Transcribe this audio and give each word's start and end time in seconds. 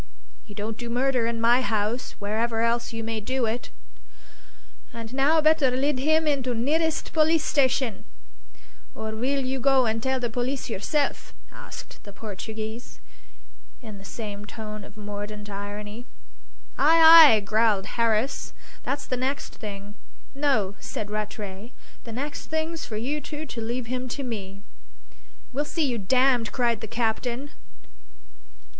You 0.47 0.55
don't 0.55 0.79
do 0.79 0.89
murder 0.89 1.27
in 1.27 1.39
my 1.39 1.61
house, 1.61 2.13
wherever 2.17 2.61
else 2.61 2.91
you 2.91 3.03
may 3.03 3.19
do 3.21 3.45
it." 3.45 3.69
"And 4.91 5.13
now 5.13 5.39
better 5.41 5.69
lid 5.69 5.99
'im 5.99 6.25
to 6.41 6.55
the 6.55 6.59
nirrest 6.59 7.13
polissstation; 7.13 8.05
or 8.95 9.11
weel 9.11 9.45
you 9.45 9.59
go 9.59 9.85
and 9.85 10.01
tell 10.01 10.19
the 10.19 10.27
poliss 10.31 10.71
yourself?" 10.71 11.35
asked 11.51 12.03
the 12.03 12.11
Portuguese, 12.11 12.99
in 13.83 13.99
the 13.99 14.03
same 14.03 14.45
tone 14.45 14.83
of 14.83 14.97
mordant 14.97 15.51
irony. 15.51 16.07
"Ay, 16.79 17.35
ay," 17.37 17.39
growled 17.41 17.85
Harris; 17.85 18.53
"that's 18.81 19.05
the 19.05 19.17
next 19.17 19.53
thing!" 19.53 19.93
"No," 20.33 20.73
said 20.79 21.11
Rattray; 21.11 21.73
"the 22.05 22.11
next 22.11 22.47
thing's 22.47 22.85
for 22.85 22.97
you 22.97 23.21
two 23.21 23.45
to 23.45 23.61
leave 23.61 23.85
him 23.85 24.07
to 24.09 24.23
me." 24.23 24.63
"We'll 25.53 25.63
see 25.63 25.85
you 25.85 25.99
damned!" 25.99 26.51
cried 26.51 26.81
the 26.81 26.87
captain. 26.87 27.51